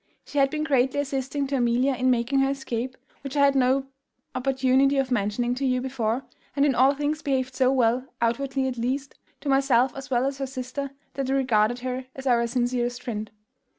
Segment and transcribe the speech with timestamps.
[0.25, 3.85] She had been greatly assisting to Amelia in making her escape, which I had no
[4.33, 8.79] opportunity of mentioning to you before, and in all things behaved so well, outwardly at
[8.79, 13.03] least, to myself as well as her sister, that we regarded her as our sincerest
[13.03, 13.29] friend.